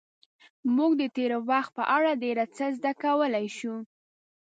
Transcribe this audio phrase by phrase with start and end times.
[0.75, 3.75] موږ د تېر وخت په اړه ډېر څه زده کولی شو.